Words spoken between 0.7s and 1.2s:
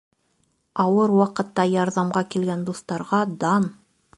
Ауыр